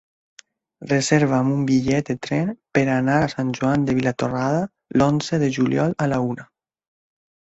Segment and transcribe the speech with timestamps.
[0.91, 4.63] Reserva'm un bitllet de tren per anar a Sant Joan de Vilatorrada
[5.01, 6.47] l'onze de juliol a la una.